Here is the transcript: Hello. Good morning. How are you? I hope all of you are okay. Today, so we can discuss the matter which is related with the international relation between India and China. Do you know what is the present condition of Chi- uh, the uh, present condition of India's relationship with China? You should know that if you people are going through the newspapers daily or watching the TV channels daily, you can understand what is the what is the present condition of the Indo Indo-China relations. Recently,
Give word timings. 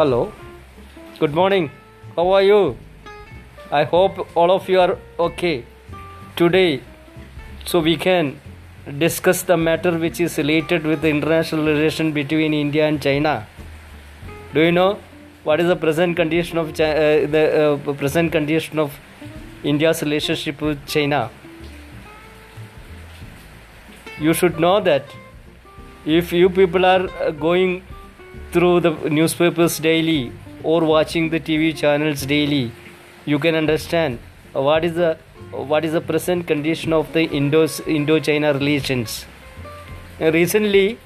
Hello. 0.00 0.32
Good 1.18 1.34
morning. 1.34 1.70
How 2.16 2.30
are 2.30 2.42
you? 2.42 2.78
I 3.70 3.84
hope 3.84 4.34
all 4.34 4.50
of 4.50 4.66
you 4.66 4.80
are 4.80 4.96
okay. 5.24 5.66
Today, 6.36 6.80
so 7.66 7.80
we 7.80 7.98
can 7.98 8.40
discuss 9.02 9.42
the 9.42 9.58
matter 9.58 9.92
which 9.98 10.18
is 10.18 10.38
related 10.38 10.86
with 10.86 11.02
the 11.02 11.10
international 11.10 11.66
relation 11.66 12.12
between 12.12 12.54
India 12.54 12.88
and 12.88 13.02
China. 13.02 13.46
Do 14.54 14.62
you 14.62 14.72
know 14.72 14.98
what 15.44 15.60
is 15.60 15.66
the 15.66 15.76
present 15.76 16.16
condition 16.16 16.56
of 16.56 16.72
Chi- 16.72 16.96
uh, 17.04 17.26
the 17.36 17.44
uh, 17.60 17.92
present 17.92 18.32
condition 18.32 18.78
of 18.78 18.98
India's 19.62 20.02
relationship 20.02 20.62
with 20.62 20.82
China? 20.86 21.30
You 24.18 24.32
should 24.32 24.58
know 24.58 24.80
that 24.80 25.04
if 26.06 26.32
you 26.32 26.48
people 26.48 26.86
are 26.96 27.32
going 27.48 27.82
through 28.52 28.80
the 28.80 28.90
newspapers 29.08 29.78
daily 29.78 30.32
or 30.62 30.84
watching 30.84 31.30
the 31.30 31.40
TV 31.40 31.76
channels 31.76 32.26
daily, 32.26 32.72
you 33.24 33.38
can 33.38 33.54
understand 33.54 34.18
what 34.52 34.84
is 34.84 34.94
the 34.94 35.18
what 35.50 35.84
is 35.84 35.92
the 35.92 36.00
present 36.00 36.46
condition 36.46 36.92
of 36.92 37.12
the 37.12 37.24
Indo 37.24 37.66
Indo-China 37.86 38.52
relations. 38.52 39.26
Recently, 40.20 40.98